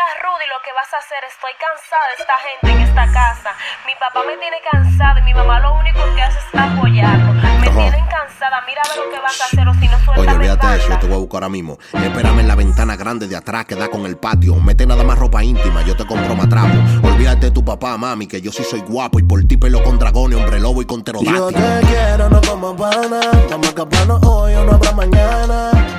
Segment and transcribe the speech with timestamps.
[0.00, 3.52] Mira, Rudy, lo que vas a hacer, estoy cansada de esta gente en esta casa.
[3.84, 7.34] Mi papá me tiene cansada y mi mamá lo único que hace es apoyarlo.
[7.34, 10.20] Me tienen cansada, mira a ver lo que vas a hacer o si no suelta
[10.22, 11.76] Oye, olvídate de eso, yo te voy a buscar ahora mismo.
[11.92, 14.54] Espérame en la ventana grande de atrás que da con el patio.
[14.54, 16.78] Mete nada más ropa íntima, yo te compro matrapo.
[17.06, 19.98] Olvídate de tu papá, mami, que yo sí soy guapo y por ti pelo con
[19.98, 21.52] dragones, hombre lobo y con Yo pterodáctilo.
[21.52, 23.20] te quiero, no como pana.
[23.50, 25.89] Vamos a escaparnos hoy o no habrá mañana.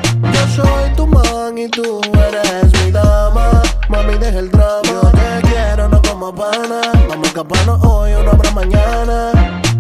[6.22, 6.82] Quiero, no como pana.
[7.10, 9.32] Vamos a escaparnos hoy o no habrá mañana.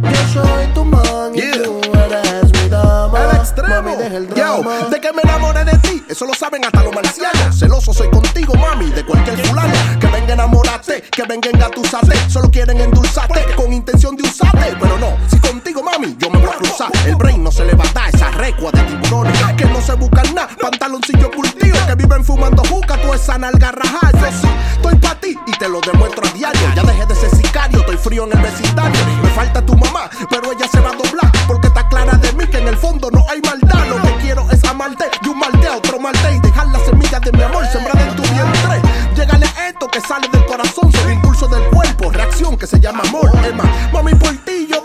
[0.01, 3.19] Yo soy tu man y tú eres mi dama.
[3.31, 3.69] El extremo.
[3.81, 4.77] Mami, deja el Yo, drama.
[4.89, 7.57] de que me enamoré de ti, eso lo saben hasta los marcianos.
[7.57, 9.73] Celoso soy contigo, mami, de cualquier fulano.
[9.99, 12.29] Que venga a enamorarte, que venga a engatusarte.
[12.29, 14.75] Solo quieren endulzarte con intención de usarte.
[14.79, 16.91] Pero no, si contigo, mami, yo me voy a cruzar.
[17.05, 18.00] El brain no se le va a dar esa
[18.41, 19.39] recua de tiburones.
[19.55, 21.77] Que no se buscan nada, pantaloncillo cultivo.
[21.87, 24.11] Que viven fumando juca, toda esa nalga rajada.
[24.19, 26.61] Yo sí, estoy pa' ti y te lo demuestro a diario.
[26.75, 28.99] Ya dejé de ser sicario, estoy frío en el vecindario.
[29.23, 31.31] Me falta tu mamá, pero ella se va a doblar.
[31.47, 33.85] Porque está clara de mí que en el fondo no hay maldad.
[33.87, 36.35] Lo que quiero es amarte y un malte a otro malte.
[36.35, 38.81] Y dejar la semilla de mi amor sembrada en tu vientre.
[39.15, 42.11] Llegale esto que sale del corazón, son impulso del cuerpo.
[42.11, 43.29] Reacción que se llama amor.
[43.53, 44.81] Más, mami, por ti yo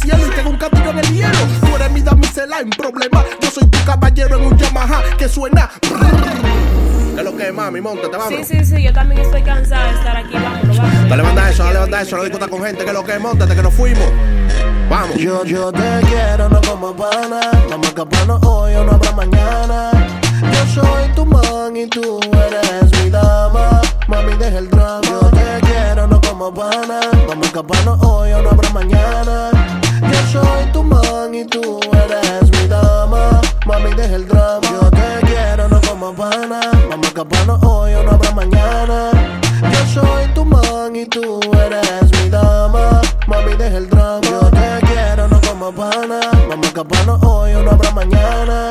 [0.00, 1.38] cielo y tengo un castillo en el hielo.
[1.60, 3.24] Tú eres mi damisela en problema.
[3.40, 5.70] Yo soy tu caballero en un Yamaha que suena.
[5.80, 7.80] ¿Qué es lo que es, mami?
[7.80, 8.46] Montate, vamos.
[8.46, 10.34] Sí, sí, sí, yo también estoy cansada de estar aquí.
[10.34, 11.02] Vámonos, vámonos.
[11.02, 12.16] Dale, levanta eso, dale, levanta eso.
[12.16, 12.82] No discutas con gente.
[12.84, 13.20] ¿Qué es lo que es?
[13.20, 14.06] Montate, que nos fuimos.
[14.88, 15.16] Vamos.
[15.16, 17.40] Yo, yo te quiero, no como pana.
[17.68, 19.90] Vamos a escaparnos hoy o no habrá mañana.
[20.40, 23.82] Yo soy tu man y tú eres mi dama.
[24.08, 25.00] Mami, deja el drama.
[25.02, 27.00] Yo te quiero, no como pana.
[27.28, 29.59] Vamos a escaparnos hoy o no habrá mañana.
[30.30, 33.40] Soy tu man y tú eres mi dama.
[33.66, 34.60] Mami, deja el drama.
[34.70, 36.60] Yo te quiero, no como pana.
[36.88, 39.10] Vamos a escaparnos hoy o no habrá mañana.
[39.60, 43.00] Yo soy tu man y tú eres mi dama.
[43.26, 44.20] Mami, deja el drama.
[44.22, 46.20] Yo te quiero, no como pana.
[46.48, 48.70] Vamos a escaparnos hoy o no habrá mañana.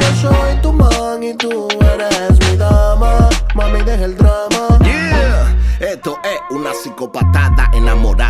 [0.00, 3.28] Yo soy tu man y tú eres mi dama.
[3.54, 4.78] Mami, deja el drama.
[4.82, 5.56] Yeah.
[5.78, 8.27] Esto es una psicopatada enamorada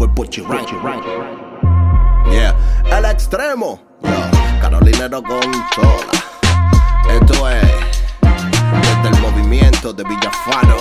[0.00, 0.42] fue Pochi
[2.32, 2.56] Yeah,
[2.90, 3.78] el extremo.
[4.02, 4.30] Yeah.
[4.62, 6.10] Carolinero con toda.
[7.10, 7.68] Esto es
[9.02, 10.78] desde el movimiento de Villafano.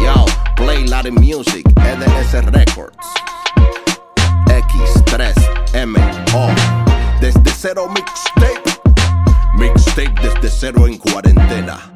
[0.00, 3.04] Yo, Play Latin Music, EDS Records.
[4.46, 6.54] X3MO.
[7.20, 8.78] Desde cero mixtape.
[9.54, 11.93] Mixtape desde cero en cuarentena.